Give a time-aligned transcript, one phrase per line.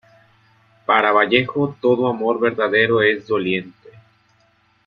[0.83, 3.89] Para Vallejo todo amor verdadero es doliente.